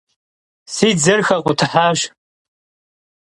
[0.75, 1.99] Si dzer xekhutıhaş.